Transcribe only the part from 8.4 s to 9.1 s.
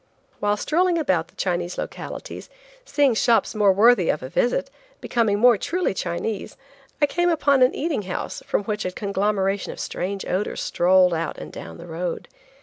from which a